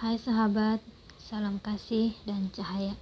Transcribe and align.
Hai 0.00 0.16
sahabat, 0.16 0.80
salam 1.20 1.60
kasih 1.60 2.16
dan 2.24 2.48
cahaya. 2.56 2.96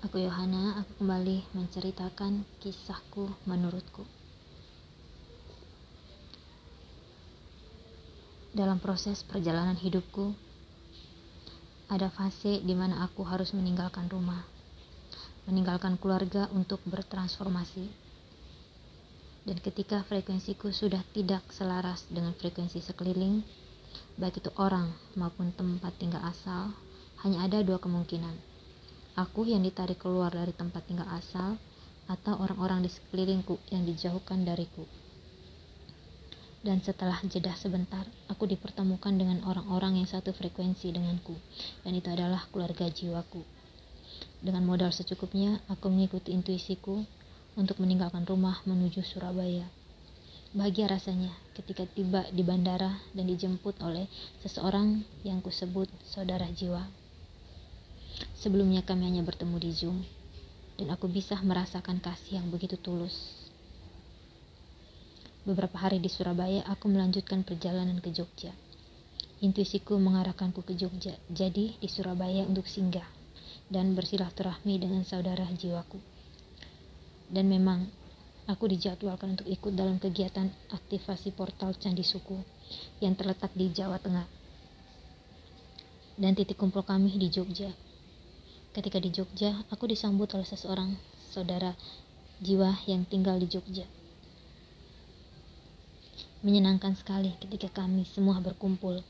Aku 0.00 0.16
Yohana, 0.16 0.80
aku 0.80 1.04
kembali 1.04 1.44
menceritakan 1.52 2.40
kisahku 2.56 3.28
menurutku. 3.44 4.00
Dalam 8.56 8.80
proses 8.80 9.20
perjalanan 9.20 9.76
hidupku, 9.76 10.32
ada 11.92 12.08
fase 12.16 12.64
di 12.64 12.72
mana 12.72 13.04
aku 13.04 13.28
harus 13.28 13.52
meninggalkan 13.52 14.08
rumah, 14.08 14.48
meninggalkan 15.44 16.00
keluarga 16.00 16.48
untuk 16.56 16.80
bertransformasi. 16.88 17.92
Dan 19.44 19.60
ketika 19.60 20.00
frekuensiku 20.08 20.72
sudah 20.72 21.04
tidak 21.12 21.44
selaras 21.52 22.08
dengan 22.08 22.32
frekuensi 22.32 22.80
sekeliling, 22.80 23.67
baik 24.18 24.42
itu 24.42 24.50
orang 24.58 24.90
maupun 25.14 25.54
tempat 25.54 25.94
tinggal 25.96 26.22
asal, 26.26 26.74
hanya 27.22 27.46
ada 27.46 27.62
dua 27.62 27.78
kemungkinan. 27.78 28.34
Aku 29.18 29.46
yang 29.46 29.62
ditarik 29.66 29.98
keluar 29.98 30.30
dari 30.30 30.54
tempat 30.54 30.86
tinggal 30.86 31.10
asal, 31.10 31.58
atau 32.08 32.40
orang-orang 32.40 32.82
di 32.82 32.90
sekelilingku 32.90 33.60
yang 33.68 33.84
dijauhkan 33.84 34.42
dariku. 34.42 34.88
Dan 36.58 36.82
setelah 36.82 37.22
jeda 37.22 37.54
sebentar, 37.54 38.02
aku 38.26 38.50
dipertemukan 38.50 39.14
dengan 39.14 39.44
orang-orang 39.46 40.02
yang 40.02 40.08
satu 40.10 40.34
frekuensi 40.34 40.90
denganku, 40.90 41.38
dan 41.86 41.94
itu 41.94 42.10
adalah 42.10 42.42
keluarga 42.50 42.90
jiwaku. 42.90 43.46
Dengan 44.42 44.66
modal 44.66 44.90
secukupnya, 44.90 45.62
aku 45.70 45.86
mengikuti 45.86 46.34
intuisiku 46.34 47.06
untuk 47.54 47.78
meninggalkan 47.78 48.26
rumah 48.26 48.58
menuju 48.66 49.06
Surabaya. 49.06 49.77
Bahagia 50.56 50.88
rasanya 50.88 51.28
ketika 51.52 51.84
tiba 51.84 52.24
di 52.32 52.40
bandara 52.40 53.04
dan 53.12 53.28
dijemput 53.28 53.76
oleh 53.84 54.08
seseorang 54.40 55.04
yang 55.20 55.44
kusebut 55.44 55.92
saudara 56.08 56.48
jiwa. 56.48 56.88
Sebelumnya 58.32 58.80
kami 58.80 59.12
hanya 59.12 59.20
bertemu 59.20 59.56
di 59.60 59.70
Zoom, 59.76 60.00
dan 60.80 60.88
aku 60.88 61.04
bisa 61.04 61.36
merasakan 61.44 62.00
kasih 62.00 62.40
yang 62.40 62.48
begitu 62.48 62.80
tulus. 62.80 63.44
Beberapa 65.44 65.76
hari 65.84 66.00
di 66.00 66.08
Surabaya, 66.08 66.64
aku 66.64 66.88
melanjutkan 66.88 67.44
perjalanan 67.44 68.00
ke 68.00 68.08
Jogja. 68.08 68.56
Intuisiku 69.44 70.00
mengarahkanku 70.00 70.64
ke 70.64 70.72
Jogja, 70.72 71.12
jadi 71.28 71.76
di 71.76 71.88
Surabaya 71.92 72.48
untuk 72.48 72.64
singgah 72.64 73.06
dan 73.68 73.92
bersilaturahmi 73.92 74.80
dengan 74.80 75.04
saudara 75.04 75.44
jiwaku. 75.52 76.00
Dan 77.28 77.52
memang 77.52 77.97
Aku 78.48 78.64
dijadwalkan 78.64 79.36
untuk 79.36 79.44
ikut 79.44 79.76
dalam 79.76 80.00
kegiatan 80.00 80.48
aktivasi 80.72 81.36
portal 81.36 81.76
Candi 81.76 82.00
Suku 82.00 82.40
yang 82.96 83.12
terletak 83.12 83.52
di 83.52 83.68
Jawa 83.68 84.00
Tengah. 84.00 84.24
Dan 86.16 86.32
titik 86.32 86.56
kumpul 86.56 86.80
kami 86.80 87.12
di 87.20 87.28
Jogja. 87.28 87.68
Ketika 88.72 89.04
di 89.04 89.12
Jogja, 89.12 89.52
aku 89.68 89.84
disambut 89.84 90.32
oleh 90.32 90.48
seseorang 90.48 90.96
saudara 91.28 91.76
jiwa 92.40 92.72
yang 92.88 93.04
tinggal 93.04 93.36
di 93.36 93.52
Jogja. 93.52 93.84
Menyenangkan 96.40 96.96
sekali 96.96 97.36
ketika 97.44 97.84
kami 97.84 98.08
semua 98.08 98.40
berkumpul. 98.40 99.04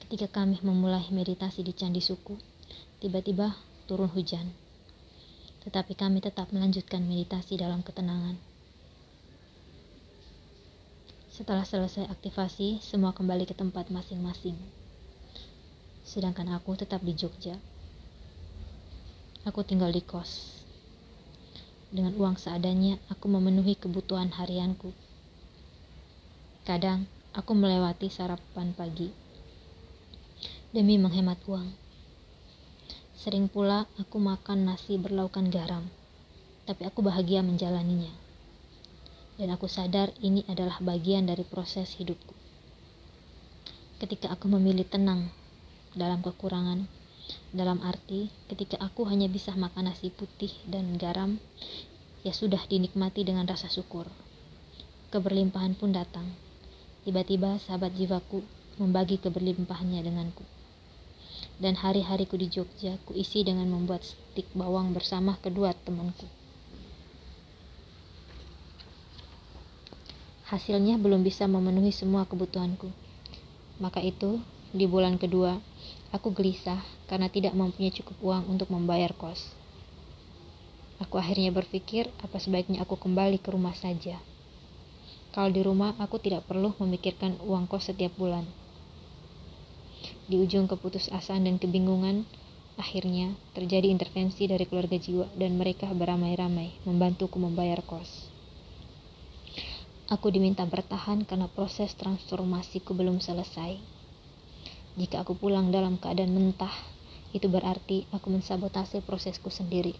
Ketika 0.00 0.32
kami 0.32 0.56
memulai 0.64 1.04
meditasi 1.12 1.60
di 1.60 1.76
Candi 1.76 2.00
Suku, 2.00 2.40
tiba-tiba 3.04 3.52
turun 3.84 4.08
hujan 4.08 4.61
tetapi 5.62 5.94
kami 5.94 6.18
tetap 6.18 6.50
melanjutkan 6.50 7.06
meditasi 7.06 7.54
dalam 7.54 7.86
ketenangan. 7.86 8.34
Setelah 11.32 11.64
selesai 11.64 12.10
aktivasi, 12.12 12.82
semua 12.84 13.16
kembali 13.16 13.48
ke 13.48 13.54
tempat 13.56 13.88
masing-masing. 13.88 14.58
Sedangkan 16.04 16.50
aku 16.52 16.76
tetap 16.76 17.00
di 17.00 17.16
Jogja. 17.16 17.56
Aku 19.48 19.64
tinggal 19.64 19.90
di 19.90 20.04
kos. 20.04 20.62
Dengan 21.88 22.14
uang 22.18 22.36
seadanya, 22.36 23.00
aku 23.08 23.32
memenuhi 23.32 23.78
kebutuhan 23.78 24.30
harianku. 24.34 24.92
Kadang, 26.68 27.08
aku 27.32 27.56
melewati 27.56 28.12
sarapan 28.12 28.76
pagi 28.76 29.10
demi 30.72 30.96
menghemat 30.96 31.36
uang. 31.44 31.81
Sering 33.22 33.46
pula 33.46 33.86
aku 34.02 34.18
makan 34.18 34.66
nasi 34.66 34.98
berlaukan 34.98 35.46
garam, 35.46 35.86
tapi 36.66 36.82
aku 36.82 37.06
bahagia 37.06 37.38
menjalaninya. 37.38 38.10
Dan 39.38 39.54
aku 39.54 39.70
sadar 39.70 40.10
ini 40.18 40.42
adalah 40.50 40.82
bagian 40.82 41.30
dari 41.30 41.46
proses 41.46 41.94
hidupku. 42.02 42.34
Ketika 44.02 44.26
aku 44.34 44.50
memilih 44.50 44.82
tenang 44.90 45.30
dalam 45.94 46.18
kekurangan, 46.18 46.90
dalam 47.54 47.78
arti 47.86 48.26
ketika 48.50 48.82
aku 48.82 49.06
hanya 49.06 49.30
bisa 49.30 49.54
makan 49.54 49.94
nasi 49.94 50.10
putih 50.10 50.50
dan 50.66 50.98
garam, 50.98 51.38
ya 52.26 52.34
sudah 52.34 52.66
dinikmati 52.66 53.22
dengan 53.22 53.46
rasa 53.46 53.70
syukur. 53.70 54.10
Keberlimpahan 55.14 55.78
pun 55.78 55.94
datang. 55.94 56.26
Tiba-tiba 57.06 57.62
sahabat 57.62 57.94
jiwaku 57.94 58.42
membagi 58.82 59.22
keberlimpahannya 59.22 60.02
denganku 60.02 60.42
dan 61.60 61.76
hari-hariku 61.76 62.38
di 62.40 62.48
Jogja 62.48 62.96
kuisi 63.04 63.44
dengan 63.44 63.68
membuat 63.68 64.06
stik 64.06 64.48
bawang 64.56 64.96
bersama 64.96 65.36
kedua 65.42 65.76
temanku. 65.76 66.24
Hasilnya 70.52 71.00
belum 71.00 71.24
bisa 71.24 71.48
memenuhi 71.48 71.96
semua 71.96 72.28
kebutuhanku. 72.28 72.92
Maka 73.80 74.04
itu, 74.04 74.36
di 74.76 74.84
bulan 74.84 75.16
kedua, 75.16 75.56
aku 76.12 76.28
gelisah 76.28 76.84
karena 77.08 77.32
tidak 77.32 77.56
mempunyai 77.56 77.92
cukup 77.92 78.20
uang 78.20 78.52
untuk 78.52 78.68
membayar 78.68 79.16
kos. 79.16 79.56
Aku 81.00 81.16
akhirnya 81.16 81.50
berpikir 81.50 82.12
apa 82.20 82.36
sebaiknya 82.36 82.84
aku 82.84 83.00
kembali 83.00 83.40
ke 83.40 83.48
rumah 83.48 83.72
saja. 83.72 84.20
Kalau 85.32 85.48
di 85.48 85.64
rumah, 85.64 85.96
aku 85.96 86.20
tidak 86.20 86.44
perlu 86.44 86.76
memikirkan 86.76 87.40
uang 87.42 87.64
kos 87.64 87.88
setiap 87.88 88.12
bulan. 88.20 88.44
Di 90.32 90.40
ujung 90.40 90.64
keputusasaan 90.64 91.44
dan 91.44 91.60
kebingungan, 91.60 92.24
akhirnya 92.80 93.36
terjadi 93.52 93.92
intervensi 93.92 94.48
dari 94.48 94.64
keluarga 94.64 94.96
jiwa 94.96 95.28
dan 95.36 95.60
mereka 95.60 95.92
beramai-ramai 95.92 96.72
membantuku 96.88 97.36
membayar 97.36 97.84
kos. 97.84 98.32
Aku 100.08 100.32
diminta 100.32 100.64
bertahan 100.64 101.28
karena 101.28 101.52
proses 101.52 101.92
transformasiku 102.00 102.96
belum 102.96 103.20
selesai. 103.20 103.76
Jika 104.96 105.20
aku 105.20 105.36
pulang 105.36 105.68
dalam 105.68 106.00
keadaan 106.00 106.32
mentah, 106.32 106.72
itu 107.36 107.52
berarti 107.52 108.08
aku 108.08 108.32
mensabotase 108.32 109.04
prosesku 109.04 109.52
sendiri. 109.52 109.92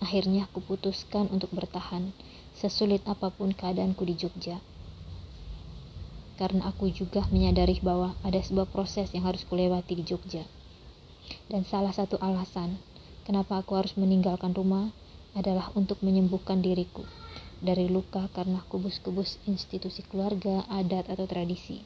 Akhirnya 0.00 0.48
aku 0.48 0.64
putuskan 0.64 1.28
untuk 1.28 1.52
bertahan, 1.52 2.08
sesulit 2.56 3.04
apa 3.04 3.28
pun 3.28 3.52
keadaanku 3.52 4.00
di 4.08 4.16
Jogja 4.16 4.64
karena 6.36 6.68
aku 6.68 6.92
juga 6.92 7.24
menyadari 7.32 7.80
bahwa 7.80 8.12
ada 8.20 8.38
sebuah 8.40 8.68
proses 8.68 9.08
yang 9.16 9.24
harus 9.24 9.42
kulewati 9.48 9.96
di 9.96 10.04
Jogja. 10.04 10.44
Dan 11.48 11.64
salah 11.64 11.90
satu 11.90 12.20
alasan 12.20 12.76
kenapa 13.24 13.58
aku 13.58 13.74
harus 13.74 13.96
meninggalkan 13.98 14.52
rumah 14.52 14.92
adalah 15.34 15.72
untuk 15.74 16.00
menyembuhkan 16.04 16.60
diriku 16.60 17.04
dari 17.60 17.88
luka 17.88 18.28
karena 18.36 18.60
kubus-kubus 18.68 19.40
institusi 19.48 20.04
keluarga, 20.04 20.64
adat, 20.68 21.08
atau 21.08 21.24
tradisi. 21.24 21.82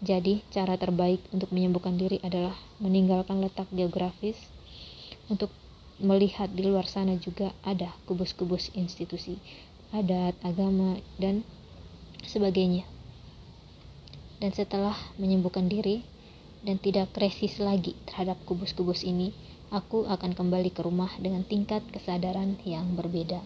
Jadi, 0.00 0.44
cara 0.52 0.76
terbaik 0.76 1.24
untuk 1.32 1.52
menyembuhkan 1.52 1.96
diri 1.96 2.20
adalah 2.20 2.56
meninggalkan 2.80 3.40
letak 3.40 3.68
geografis 3.72 4.36
untuk 5.32 5.48
melihat 5.96 6.52
di 6.52 6.68
luar 6.68 6.84
sana 6.84 7.16
juga 7.16 7.56
ada 7.64 7.92
kubus-kubus 8.04 8.72
institusi, 8.76 9.40
adat, 9.92 10.36
agama, 10.44 11.00
dan 11.16 11.40
sebagainya 12.24 12.84
dan 14.36 14.52
setelah 14.52 14.96
menyembuhkan 15.16 15.64
diri 15.68 16.04
dan 16.60 16.76
tidak 16.76 17.14
resis 17.16 17.56
lagi 17.62 17.96
terhadap 18.04 18.36
kubus-kubus 18.44 19.06
ini, 19.06 19.32
aku 19.70 20.04
akan 20.04 20.34
kembali 20.36 20.74
ke 20.74 20.82
rumah 20.84 21.08
dengan 21.22 21.46
tingkat 21.46 21.80
kesadaran 21.94 22.58
yang 22.66 22.98
berbeda. 22.98 23.40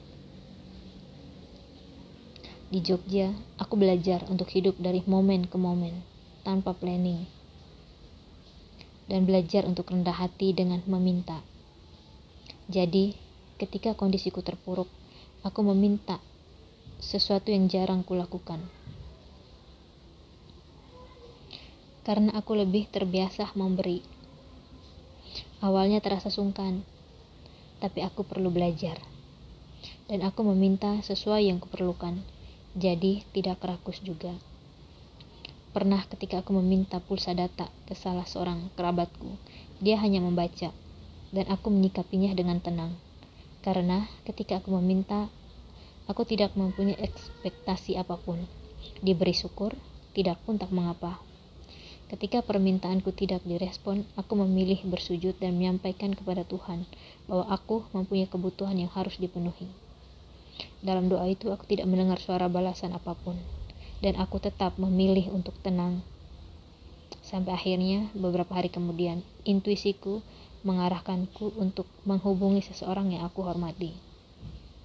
Di 2.71 2.79
Jogja, 2.81 3.35
aku 3.59 3.75
belajar 3.75 4.25
untuk 4.31 4.47
hidup 4.55 4.79
dari 4.79 5.03
momen 5.05 5.51
ke 5.51 5.59
momen, 5.59 6.01
tanpa 6.47 6.71
planning. 6.71 7.27
Dan 9.11 9.27
belajar 9.27 9.67
untuk 9.67 9.91
rendah 9.91 10.15
hati 10.15 10.55
dengan 10.55 10.79
meminta. 10.87 11.43
Jadi, 12.71 13.19
ketika 13.59 13.99
kondisiku 13.99 14.39
terpuruk, 14.39 14.87
aku 15.43 15.67
meminta 15.67 16.23
sesuatu 17.03 17.51
yang 17.51 17.67
jarang 17.67 18.07
kulakukan 18.07 18.63
karena 22.03 22.33
aku 22.33 22.57
lebih 22.57 22.89
terbiasa 22.89 23.53
memberi. 23.57 24.01
Awalnya 25.61 26.01
terasa 26.01 26.33
sungkan, 26.33 26.81
tapi 27.81 28.01
aku 28.01 28.25
perlu 28.25 28.49
belajar. 28.49 28.97
Dan 30.09 30.27
aku 30.27 30.43
meminta 30.43 30.99
sesuai 31.05 31.47
yang 31.47 31.63
kuperlukan, 31.63 32.21
jadi 32.75 33.23
tidak 33.33 33.63
rakus 33.63 34.03
juga. 34.03 34.35
Pernah 35.71 36.03
ketika 36.11 36.43
aku 36.43 36.51
meminta 36.59 36.99
pulsa 36.99 37.31
data 37.31 37.71
ke 37.87 37.95
salah 37.95 38.27
seorang 38.27 38.75
kerabatku, 38.75 39.39
dia 39.79 39.95
hanya 40.03 40.19
membaca, 40.19 40.75
dan 41.31 41.47
aku 41.47 41.71
menyikapinya 41.71 42.35
dengan 42.35 42.59
tenang. 42.59 42.99
Karena 43.63 44.11
ketika 44.27 44.59
aku 44.59 44.75
meminta, 44.83 45.31
aku 46.11 46.27
tidak 46.27 46.59
mempunyai 46.59 46.99
ekspektasi 46.99 47.95
apa 48.01 48.19
pun. 48.19 48.51
Diberi 48.99 49.31
syukur, 49.31 49.79
tidak 50.11 50.43
pun 50.43 50.59
tak 50.59 50.75
mengapa. 50.75 51.30
Ketika 52.11 52.43
permintaanku 52.43 53.15
tidak 53.15 53.47
direspon, 53.47 54.03
aku 54.19 54.35
memilih 54.43 54.83
bersujud 54.83 55.39
dan 55.39 55.55
menyampaikan 55.55 56.11
kepada 56.11 56.43
Tuhan 56.43 56.83
bahwa 57.31 57.47
aku 57.47 57.87
mempunyai 57.95 58.27
kebutuhan 58.27 58.75
yang 58.75 58.91
harus 58.91 59.15
dipenuhi. 59.23 59.71
Dalam 60.83 61.07
doa 61.07 61.31
itu, 61.31 61.55
aku 61.55 61.71
tidak 61.71 61.87
mendengar 61.87 62.19
suara 62.19 62.51
balasan 62.51 62.99
apa 62.99 63.15
pun 63.15 63.39
dan 64.03 64.19
aku 64.19 64.43
tetap 64.43 64.75
memilih 64.81 65.31
untuk 65.31 65.55
tenang. 65.63 66.03
Sampai 67.23 67.55
akhirnya, 67.55 68.11
beberapa 68.17 68.59
hari 68.59 68.73
kemudian, 68.73 69.23
intuisiku 69.47 70.19
mengarahkanku 70.67 71.55
untuk 71.63 71.87
menghubungi 72.03 72.65
seseorang 72.65 73.15
yang 73.15 73.23
aku 73.23 73.47
hormati. 73.47 73.95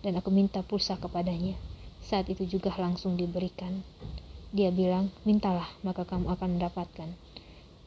Dan 0.05 0.21
aku 0.21 0.29
minta 0.29 0.61
pulsa 0.61 0.99
kepadanya. 1.01 1.57
Saat 2.05 2.29
itu 2.29 2.45
juga 2.45 2.69
langsung 2.77 3.17
diberikan. 3.17 3.81
Dia 4.55 4.71
bilang, 4.71 5.11
mintalah 5.27 5.67
maka 5.83 6.07
kamu 6.07 6.31
akan 6.31 6.49
mendapatkan. 6.55 7.11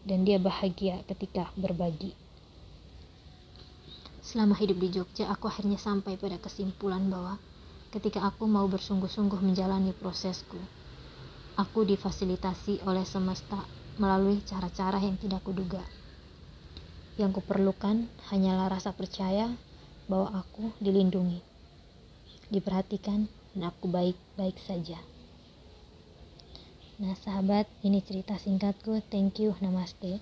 Dan 0.05 0.29
dia 0.29 0.37
bahagia 0.37 1.01
ketika 1.09 1.49
berbagi. 1.57 2.13
Selama 4.21 4.53
hidup 4.61 4.77
di 4.77 4.93
Jogja, 4.93 5.33
aku 5.33 5.49
akhirnya 5.49 5.81
sampai 5.81 6.21
pada 6.21 6.37
kesimpulan 6.37 7.09
bahwa 7.09 7.41
ketika 7.89 8.21
aku 8.29 8.45
mau 8.45 8.69
bersungguh-sungguh 8.69 9.41
menjalani 9.41 9.97
prosesku, 9.97 10.61
Aku 11.59 11.83
difasilitasi 11.83 12.87
oleh 12.87 13.03
semesta 13.03 13.59
melalui 13.99 14.39
cara-cara 14.47 15.03
yang 15.03 15.19
tidak 15.19 15.43
kuduga. 15.43 15.83
Yang 17.19 17.43
kuperlukan 17.43 18.07
hanyalah 18.31 18.71
rasa 18.71 18.95
percaya 18.95 19.51
bahwa 20.07 20.39
aku 20.39 20.71
dilindungi, 20.79 21.43
diperhatikan, 22.55 23.27
dan 23.59 23.75
aku 23.75 23.91
baik-baik 23.91 24.55
saja. 24.63 25.03
Nah, 26.99 27.15
sahabat, 27.15 27.71
ini 27.87 28.03
cerita 28.03 28.35
singkatku. 28.35 28.99
Thank 29.07 29.39
you, 29.39 29.55
namaste. 29.63 30.19